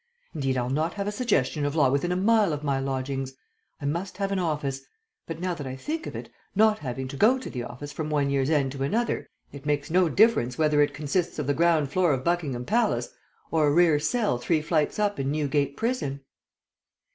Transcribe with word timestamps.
Indeed, 0.33 0.57
I'll 0.57 0.71
not 0.71 0.95
have 0.95 1.05
a 1.07 1.11
suggestion 1.11 1.63
of 1.63 1.75
law 1.75 1.91
within 1.91 2.11
a 2.11 2.15
mile 2.15 2.53
of 2.53 2.63
my 2.63 2.79
lodgings! 2.79 3.33
I 3.79 3.85
must 3.85 4.17
have 4.17 4.31
an 4.31 4.39
office; 4.39 4.81
but 5.27 5.39
now 5.39 5.53
that 5.53 5.67
I 5.67 5.75
think 5.75 6.07
of 6.07 6.15
it, 6.15 6.31
not 6.55 6.79
having 6.79 7.07
to 7.09 7.15
go 7.15 7.37
to 7.37 7.51
the 7.51 7.61
office 7.61 7.91
from 7.91 8.09
one 8.09 8.31
year's 8.31 8.49
end 8.49 8.71
to 8.71 8.81
another, 8.81 9.27
it 9.51 9.67
makes 9.67 9.91
no 9.91 10.09
difference 10.09 10.57
whether 10.57 10.81
it 10.81 10.95
consists 10.95 11.37
of 11.37 11.45
the 11.45 11.53
ground 11.53 11.91
floor 11.91 12.13
of 12.13 12.23
Buckingham 12.23 12.65
Palace 12.65 13.09
or 13.51 13.67
a 13.67 13.71
rear 13.71 13.99
cell 13.99 14.39
three 14.39 14.63
flights 14.63 14.97
up, 14.97 15.19
in 15.19 15.29
Newgate 15.31 15.77
Prison." 15.77 16.21